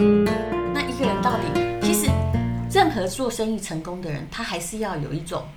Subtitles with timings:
[0.00, 1.46] 那一个人到底，
[1.82, 2.08] 其实
[2.70, 5.48] 任何做生意成功的人，他还是要有一种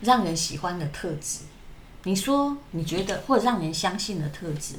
[0.00, 1.42] 让人喜欢的特质。
[2.02, 4.74] 你说你觉得或者让人相信的特质，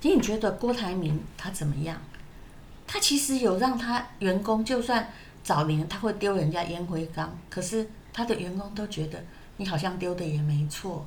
[0.00, 2.00] 其实你觉得郭台铭他怎么样？
[2.86, 5.10] 他其实有让他员工，就算
[5.42, 9.24] 早年他会丢人家烟灰缸，可是他的员工都觉得
[9.56, 11.04] 你好像丢的也没错，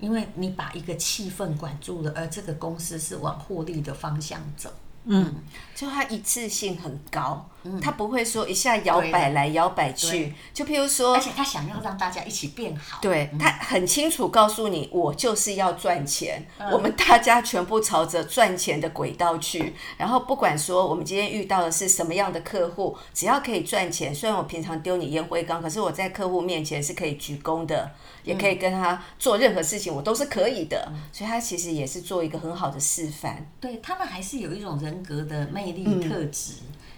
[0.00, 4.72] 因为你把一个气氛管住了，而这个公司是往获利的方向走。
[5.04, 5.34] 嗯，
[5.74, 10.32] 就他一次性很高，嗯、他不会说一下摇摆来摇摆去。
[10.54, 12.98] 就譬如说，而且他想要让大家一起变好。
[13.02, 19.74] 对，他很清楚告诉你，我就是要赚钱，嗯、我们大家全部朝着赚钱的轨道去。
[19.96, 27.90] 然后不管说我们今天遇到的是什么样的客户，只要可以赚钱，虽然我平常丢你烟灰缸，可是我在客户面前是可以鞠躬的。
[28.24, 30.92] 也可以跟他做任何事情，我都是可以的。
[31.10, 33.44] 所以他其实也是做一个很好的示范。
[33.58, 36.54] 对，他们还是有一种人格的魅力特质，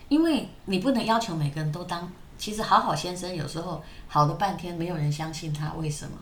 [0.08, 2.10] 因为你不能要求每个人都当。
[2.36, 6.12] 其实好好先生有时候好了半天，没有人相信他，为什么？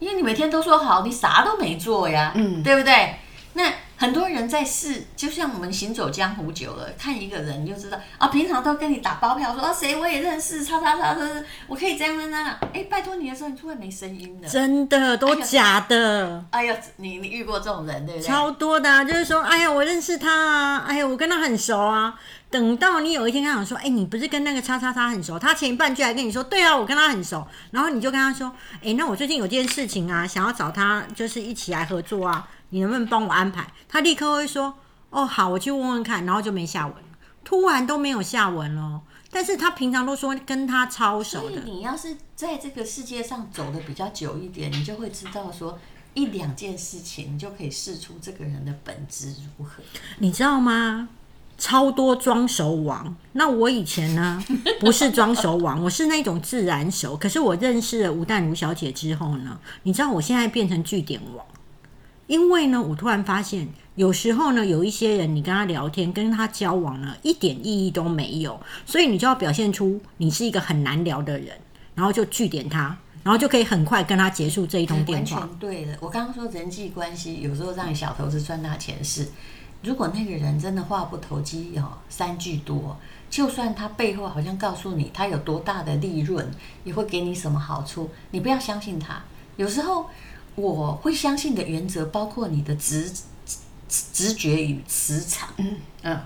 [0.00, 3.14] 因为你每天都说好，你啥都没做呀，嗯，对不对？
[3.54, 8.26] 那很多人在试，就像我们行走江湖久了，看一个人你就知道啊。
[8.26, 11.20] 平常都跟你打包票说啊，谁我也认识，叉叉叉叉，
[11.68, 12.58] 我可以这样这样。
[12.72, 16.44] 哎，拜托你的时候，你突然没声音了，真的都假的。
[16.50, 18.26] 哎呀，你你遇过这种人对不对？
[18.26, 22.18] 超多的啊，就是说，哎呀，我认识他啊，哎呀，我跟他很熟啊。
[22.50, 25.38] 等到你有一天跟他说，哎，你不是跟那个叉叉叉很熟？
[25.38, 27.46] 他前一半句还跟你说，对啊，我跟他很熟。
[27.70, 32.48] 然后你就跟他说，哎，那我最近有件事情啊，想要找他，就是一起来合作啊。
[32.72, 33.72] 你能不能帮我安排？
[33.88, 34.74] 他立刻会说
[35.10, 36.96] ：“哦，好，我去问问看。”然后就没下文，
[37.44, 39.02] 突然都没有下文了。
[39.30, 41.62] 但是他平常都说跟他超熟的。
[41.64, 45.78] 你要是在这个世界上走的比较久一点，你就会知道说
[46.14, 49.82] 一两件事情，你就可以试出这个人的本质如何。
[50.18, 51.08] 你知道吗？
[51.58, 53.14] 超多装熟王。
[53.32, 54.42] 那我以前呢，
[54.80, 57.16] 不是装熟王，我是那种自然熟。
[57.16, 61.46] 可是我认识了吴淡如小姐之后呢，你知道我现在变成据点王。
[62.32, 71.48] 因为呢，我突然发现，有时候呢，有一些人，你跟他聊天，跟他交往呢，一点意义都没有，所以你就要表现出你是一个很难聊的人，
[71.94, 75.40] 然后就据点他，然后就可以很快跟他结束这一通电话。
[75.40, 79.28] 完全对的，我刚刚说人际关系有时候让你小投资赚大钱是，
[79.82, 82.96] 如果那个人真的话不投机哦，三句多，
[83.28, 86.50] 就算他背后好像告诉你他有多大的利润，
[86.84, 89.22] 也会给你什么好处，你不要相信他。
[89.56, 90.06] 有时候。
[90.54, 93.10] 我会相信的原则包括你的直
[93.88, 96.20] 直觉与磁场，嗯嗯，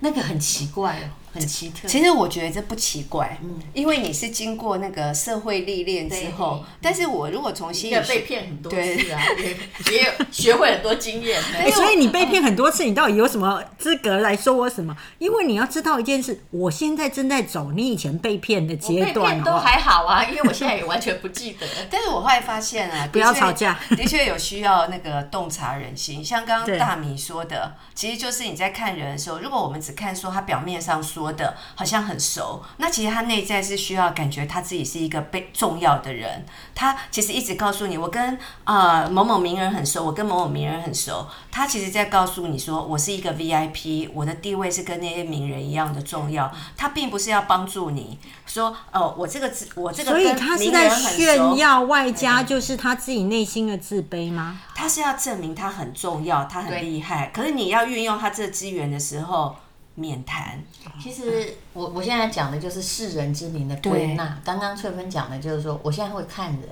[0.00, 1.10] 那个很奇怪哦。
[1.34, 14.96] 很奇特，其实我觉得这不奇怪，嗯，因为你是经过那个社会历练之后，但是我如果从心里被骗很多次啊，也也学会很多经验，所以你被骗很多次，你到底有什么资格来说我什么？
[15.18, 21.66] 因为你要知道一件事，我现在正在走你以前被骗的阶段，都还好啊，因为我现在也完全不记得。
[21.90, 31.23] 但是我后来发现啊，不要吵架，的确有需要那个洞察人心，像刚刚大米说的，其实就是你在看人的时候，如果我们只看说他表面上说。
[31.32, 36.44] 的好像很熟，那其实他内在是需要感觉他自己是一个被重要的人。
[36.74, 41.26] 他其实一直告诉你，我跟啊、呃、某某名人很熟，我跟某某名人很熟。
[41.50, 46.52] 他其实在告诉你说，我是一个 VIP，我的地位是跟那些名人一样的重要。
[46.76, 54.60] 他并不是要帮助你说，哦，我这个自我这个，所以他是在炫耀，外加就是他自己内心的自卑吗？
[54.74, 57.30] 他是要证明他很重要，他很厉害。
[57.32, 59.56] 可是你要运用他这个资源的时候。
[59.94, 60.62] 免谈。
[61.00, 64.40] 其实我我现在讲的就是世人之名的归纳。
[64.44, 66.62] 刚刚翠芬讲的就是说，我现在会看人。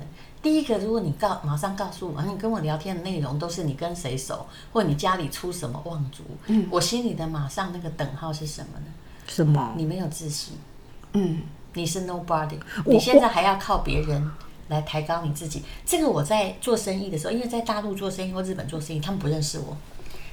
[0.43, 8.87] 第一个，如果你告马上告诉我，你跟我聊天的内容都是你跟谁熟，或你家里出什么望族，嗯，我心里的马上那个等号是什么呢？
[9.29, 9.73] 什么？
[9.77, 10.57] 你没有自信，
[11.13, 11.43] 嗯，
[11.75, 14.33] 你是 nobody，你现在还要靠别人
[14.67, 15.63] 来抬高你自己。
[15.87, 19.77] 这个我在做生意的时候，因为在大陆做生意或日本做生意，他们不认识我。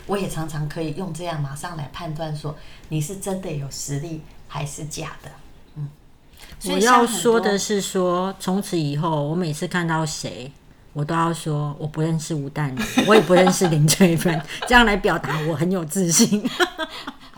[0.10, 2.56] 我也常常可以用这样马上来判断说，
[2.90, 5.30] 你是真的有实力还是假的。
[5.76, 5.88] 嗯，
[6.66, 10.52] 我要说的是说，从此以后，我每次看到谁，
[10.94, 16.44] 我都要说我不认识吴淡如，我也不认识林翠芬， 这样来表达我很有自信。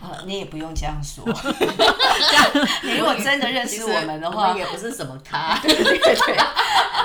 [0.00, 5.58] 呃， 你也不用这样说， 这样你如果真的认识我们的话，也不是什么咖。
[5.62, 6.36] 对对对。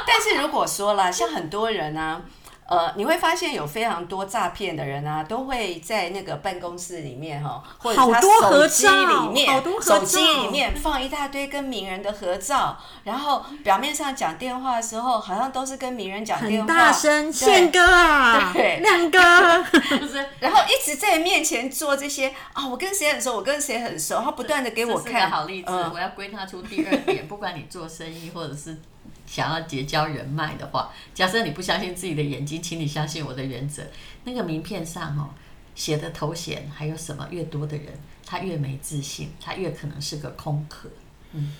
[0.07, 2.21] 但是如果说了，像很多人呢、啊。
[2.67, 19.19] 呃，你会发现有非常多诈骗的人啊，都会在那个办公室里面哈，或者他手机里面，手机里面放一大堆跟名人的合照，然后表面上讲电话的时候，好像都是跟名人讲电话，很大声，宪哥啊，对，亮哥，
[20.41, 28.77] 然后一直在面前做这些啊，我跟谁很熟，我跟谁很熟，他不断的给我看，好例子，嗯、我要归纳出第二点，不管你做生意或者是。
[29.27, 33.83] 想要结交人脉的话，假设你不相信自己的眼睛，请你相信我的原则。
[34.23, 35.29] 那个名片上哦
[35.75, 37.87] 写的头衔还有什么越多的人，
[38.25, 40.89] 他越没自信，他越可能是个空壳。
[41.33, 41.53] 嗯，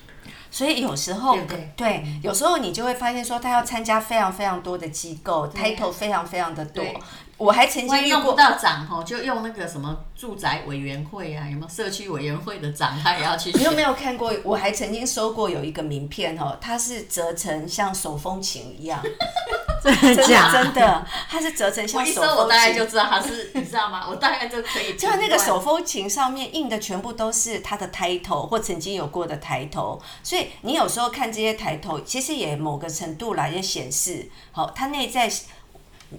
[0.49, 6.83] 所以有时候对，对，对，有时候你就会发现说，他要参加非常非常多的机构，title 非常非常的多。
[7.37, 13.51] 我还曾经用不到长吼，就用那个什么住宅委员会啊，有没有社区委员会的长，他也要去。
[13.51, 14.33] 你有没有看过？
[14.43, 18.99] 我还曾经收过有一个名片哦，它是折成像手风琴一样，
[19.83, 20.63] 真的假的？
[20.63, 22.21] 真的，它是折成像手风琴。
[22.21, 24.05] 我一收，我大概就知道它是，你知道吗？
[24.09, 24.95] 我大概就可以。
[24.95, 35.31] 就那个手风琴上面印的全部都是它的抬头或曾经有过的抬头，所以你有时候看这些抬头，其实也某个程度来也显示，好，它内在。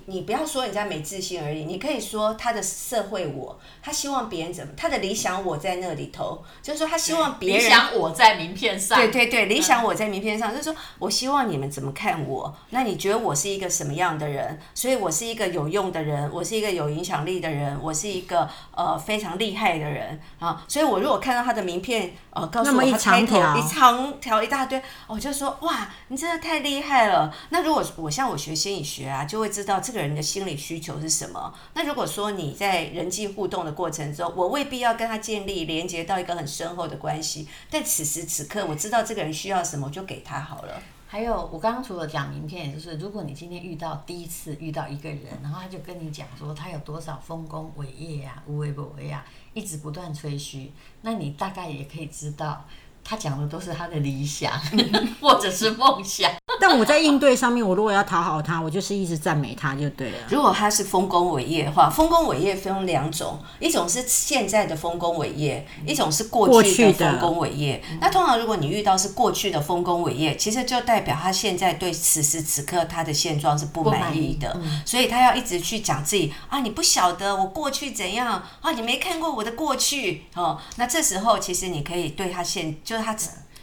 [0.07, 14.61] 你不要说人家没自信而已，你可以说他的社会我，他希望别人怎么，他的理想我在那里头，就是说他希望别人理想我在名片上，对对对，理想我在名片上，就是说我希望你们怎么看我，那你觉得我是一个什么样的人？
[14.75, 27.35] 所以我是一个有用的人，我是一个有影响力的人，我是一个呃非常厉害的人啊，所以我如果看到他的名片，呃，告诉我他开头一长条一大堆，我就说哇，你真的太厉害了。
[27.49, 31.53] 那如果我像我学心理学啊，就会知这个人的心理需求是什么？
[31.75, 40.83] 那如果说你在人际互动的过程中，我未必要跟他建立连接到一个很深厚的关系，但此时此刻我知道这个人需要什么，我就给他好了。
[41.07, 52.67] 还有，我刚刚除了讲名片，也就是如果你今天遇到第一次遇到一个人，然后他就跟你讲说他有多少丰功伟业呀、无为不为呀，一直不断吹嘘，那你大概也可以知道。
[53.03, 54.53] 他讲的都是他的理想，
[55.19, 56.31] 或者是梦想。
[56.61, 60.19] 但我在应对上面，我如果要讨好他，我就是一直赞美他就对了。
[60.29, 67.83] 如果他是丰功伟业的话，丰功伟业分两种，一种是现在的丰功伟业，一种是过去的丰功伟业。
[68.01, 80.61] 那通常如果你遇到是过去的丰功伟业，其实就代表他现在对此时此刻他的现状是不满意的，所以他要一直去讲自己啊，你不晓得我过去怎样啊，你没看过我的过去哦。
[80.77, 83.09] 那这时候其实你可以对他现就是。
[83.09, 83.15] 他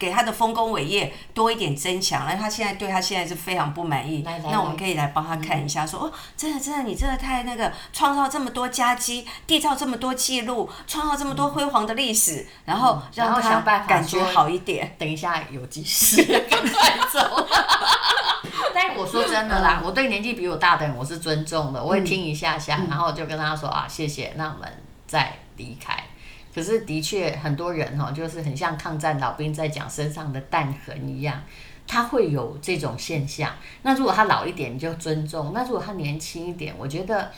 [0.05, 4.23] 给他的丰功伟业多一点增强，那他现在对他现在是非常不满意。
[4.23, 14.95] 那我们可以来帮他看一下说，哦，真的真的，你真的太那个，创造这么多佳绩，缔造这么多记录，创造这么多辉煌的历史，嗯、然后让他感觉好一点。
[14.99, 17.47] 等一下有急事，赶快走。
[18.75, 24.71] 但是我说真的啦，我对年纪比我大的人我是尊重的，我会听一下下，嗯、然后就跟他说啊，谢谢，那我们
[25.07, 26.03] 再离开。
[26.55, 31.43] 可是的确，很多人哈，就是很像抗战老兵在讲身上的弹痕一样，
[31.85, 33.51] 他会有这种现象。
[33.81, 37.29] 那如果他老一点，你就尊重；那如果他年轻一点，我觉得，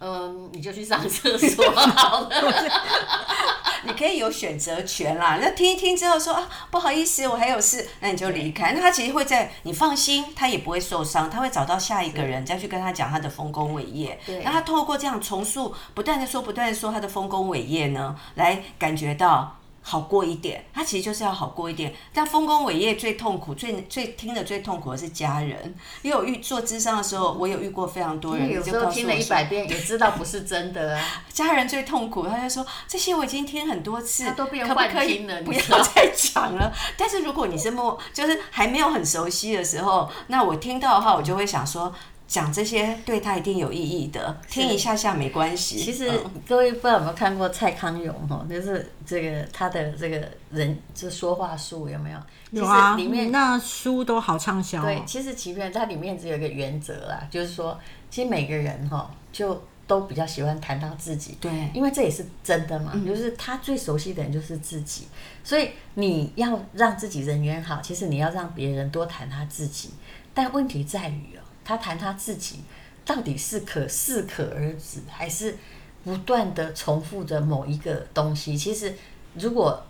[0.00, 2.28] 嗯，你就去上厕所好了。
[3.84, 8.72] 你可以有选择权啦，那听一听之后说啊，不好意思，我还有事，那你就离开。
[8.72, 14.18] 那他其实会在你放心，他也不会受伤，他会找到下一个人再去跟他讲他的丰功伟业。
[14.26, 19.56] 对，那他透过这样重塑，不断的说，不断的说他的丰功伟业呢，来感觉到。
[19.88, 21.94] 好过一点，他其实就是要好过一点。
[22.12, 25.72] 但丰功伟业最痛苦、最最听的最痛苦的是家人。
[26.02, 31.04] 因为我遇做咨商的时候，我有遇过非常多人，有时候听了一百遍也知道不是真的啊。
[31.32, 36.72] 家人最痛苦，他就说这些我已经听很多次，他都变幻听了，可不可以不要再讲了。
[36.98, 41.94] 但是如果你是默，就是还没有很熟悉的时候，那我听到的话，我就会想说。
[42.28, 45.78] 讲这些对他一定有意义的，听一下下没关系。
[45.78, 52.18] 其实、嗯、各位不知道有没有看过蔡康永哦，就是这个他的这个人这说话术有没有？
[52.50, 54.82] 有啊，里面那书都好畅销。
[54.82, 57.78] 对，其实其实它里面只有一个原则啦，就是说，
[58.10, 65.06] 其实每个人哈就都比较喜欢谈到自己，对，因为这也是真的嘛，嗯、就是他最熟悉的人就是自己，
[65.44, 69.90] 所以你要让自己人缘好，其实你要让别人多谈他自己，
[70.32, 71.45] 但问题在于哦。
[71.66, 72.60] 他谈他自己，
[73.04, 75.58] 到底是可适可而止，还是
[76.04, 78.56] 不断的重复着某一个东西？
[78.56, 78.94] 其实，
[79.34, 79.82] 如果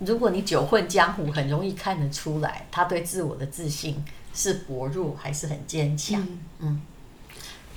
[0.00, 6.20] 如果你久混江湖，很容易看得出来，他对自我的自信是薄弱还是很坚强。
[6.20, 6.80] 嗯，嗯，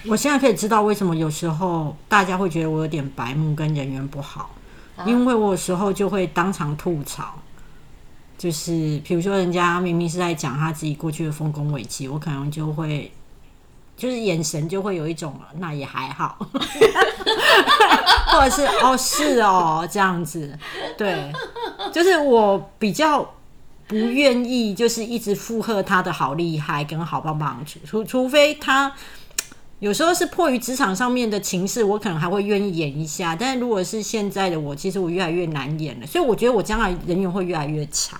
[0.07, 4.49] 我现在可以知道为什么有时候大家会觉得我有点白目跟人缘不好，
[4.97, 7.33] 啊、因为我有时候就会当场吐槽。
[8.37, 13.09] 就是比如说，人家明明是在讲他自己过去的丰功伟绩，我可能就会。
[13.97, 16.37] 就是眼神就会有一种那也还好，
[18.27, 20.57] 或者是哦是哦这样子，
[20.97, 21.31] 对，
[21.93, 23.33] 就是我比较
[23.87, 28.91] 不愿意就是一直附和他的好厉害跟好棒棒，除除非他
[29.79, 38.19] 有时候是迫于职场上面的情势，我可能还会愿意演一下，但是如果是现在的我，其实我越来越难演了，所以我觉得我将来人缘会越来越差。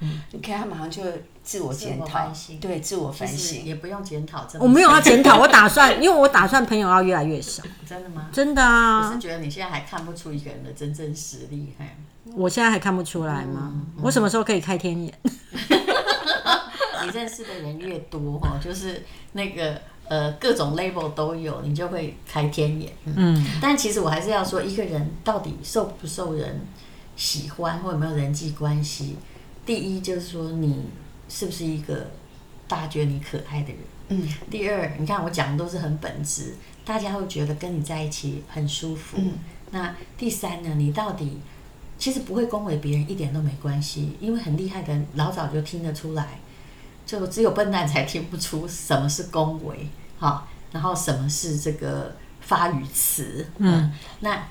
[0.00, 1.02] 嗯，你看他马上就
[1.42, 4.46] 自我检讨，对，自我反省也不用检讨。
[4.60, 7.62] 我没有要检讨，我打算， 因为我打算朋友要越来越少。
[7.86, 8.28] 真的吗？
[8.32, 9.06] 真的啊！
[9.08, 11.86] 我是觉得你现在还看不出一个人的真正实力，嘿。
[12.34, 13.70] 我现在还看不出来吗？
[13.74, 15.14] 嗯嗯、我什么时候可以开天眼？
[17.04, 22.92] 你认识的人越多哈，就是那个呃各种 label 都有，你就会开天眼。
[23.04, 26.66] 嗯，嗯但其实我还是要说，一个人到底受不受人
[27.14, 29.16] 喜欢，或有没有人际关系？
[29.66, 30.84] 第一就是说，你
[31.28, 32.08] 是不是一个
[32.68, 33.78] 大家觉得你可爱的人？
[34.08, 34.28] 嗯。
[34.48, 36.54] 第二，你看我讲的都是很本质，
[36.84, 39.16] 大家会觉得跟你在一起很舒服。
[39.20, 39.32] 嗯。
[39.72, 40.72] 那第三呢？
[40.76, 41.38] 你到底
[41.98, 46.38] 其实不会恭维别人一点都没关系，因为很厉害的人老早就听得出来，
[47.04, 49.88] 就只有笨蛋才听不出什么是恭维，
[50.20, 53.44] 哈，然后什么是这个发语词。
[53.58, 53.82] 嗯。
[53.82, 53.92] 嗯。
[54.20, 54.46] 那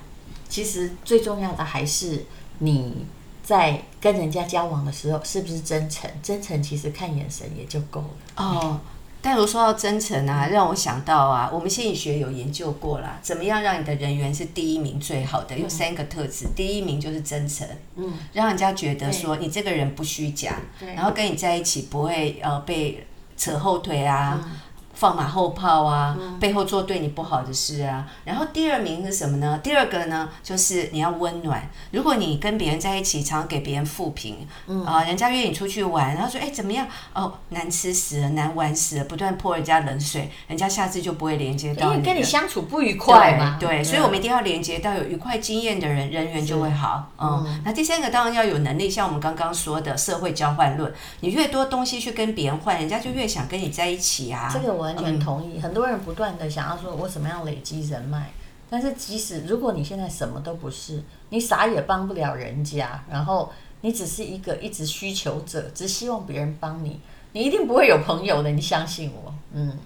[0.46, 2.26] 其实最重要的还是
[2.58, 3.06] 你。
[3.46, 6.10] 在跟人家交往的时候，是不是真诚？
[6.20, 8.08] 真诚其实看眼神也就够了。
[8.44, 8.80] 哦，
[9.22, 15.56] 但如说到真诚啊，让我想到啊，我们心理学有研究过啦，怎么样让你的人缘是第一名最好的？
[15.56, 24.40] 有三个特质，嗯、第一名就是真诚，嗯，让人家觉得说你这个人不虚假，对然后跟你在一起不会呃被扯后腿啊。
[24.44, 24.50] 嗯
[24.96, 28.06] 放马后炮啊，嗯、背后做对你不好的事啊。
[28.24, 29.60] 然后第二名是什么呢？
[29.62, 31.68] 第二个呢，就是你要温暖。
[31.90, 36.88] 如果你跟别人在一起，常常给别人负评，嗯、啊，人家约你出去玩，然后说，哎，怎么样？
[37.12, 41.92] 哦，难吃死了，难玩死了，不断泼人家冷水，人家下次就不会连接到你。
[41.92, 43.58] 因为跟你相处不愉快嘛。
[43.60, 47.10] 对，对，所以我们一定要连接到有愉快经验的人，人缘就会好。
[47.18, 54.48] 嗯，嗯，那第三个当然要有能力，像我们刚刚说的社会交换论，你越多东西去跟别人换，人家就越想跟你在一起啊。
[54.50, 54.85] 这个我。
[54.86, 58.30] 完全同意，很多人不断的想要说，我怎么样累积人脉？
[58.70, 67.00] 但是即使如果你现在什么都不是，你啥也帮不了人家，然后你只是一个一直需求者，只希望别人帮你，
[67.32, 69.76] 你一定不会有朋友的，你相信我，嗯。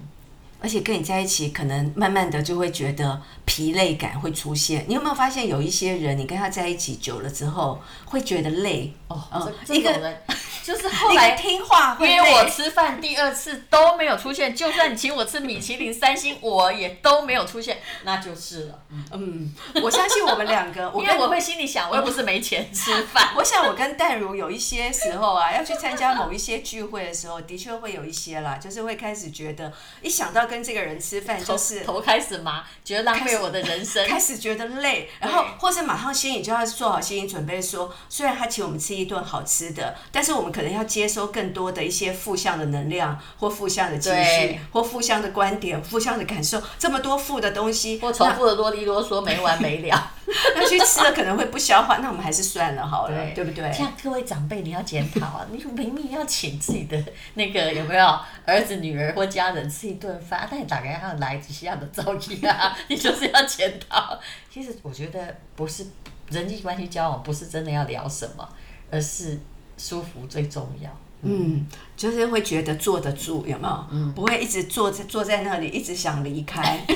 [0.61, 4.85] 而且跟你在一起，可能慢慢的就会觉得疲累感会出现。
[4.87, 8.93] 你有没有发现有一些人，你跟他在一起久了之后，会觉得累？
[9.07, 10.21] 哦，嗯、一个人
[10.63, 14.55] 就是后来 听话约我吃饭，第二次都没有出现。
[14.55, 18.83] 就算你请我吃米其林三星，我也都没有出现，那就是了。
[19.11, 19.51] 嗯，
[19.81, 23.29] 我相信我们两个， 因为我会心里想，我又不是没钱吃饭。
[23.35, 30.50] 我想我跟淡如有一些时候啊，要去参加某一些聚会的时候，的确会有一些啦，就是会开始觉得一想到。
[30.51, 50.11] 跟这个人吃饭就是头，头开始麻，觉得浪费我的人生，开始觉得累，然后或者马上心里就要做好心理准备说，说虽然他请我们吃一顿好吃的，但是我们可能要接收更多的一些负向的能量，或负向的情绪，或负向的观点，负向的感受，这么多负的东西，或重复的啰里啰嗦没完没了，
[50.55, 53.71] 那去吃了可能会不消化，那我们还是算了好了，对，对不对？
[53.71, 60.47] 像各位长辈，你要检讨啊，你明明要请自己的那个有没有儿子、女儿或家人吃一顿饭。
[60.51, 62.77] 那你大概还要来几下的造诣啊？
[62.87, 64.19] 你就是要检讨。
[64.49, 65.85] 其实我觉得不是
[66.29, 68.47] 人际关系交往，不是真的要聊什么，
[68.89, 69.39] 而是
[69.77, 70.89] 舒服最重要。
[71.23, 73.87] 嗯，嗯，就是会觉得坐得住，有没有？
[73.91, 76.79] 嗯，不会一直坐在坐在那里，一直想离开。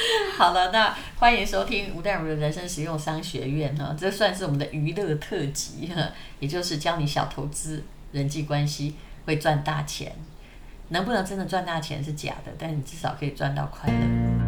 [0.36, 10.12] 好了，那欢迎收听吴淡如的人生实用商学院哈，这算是我们的娱乐特辑哈，也就是教你小投资、人际关系会赚大钱。
[10.88, 14.39] 能不能真的赚大钱是假的，但你至少可以赚到快乐。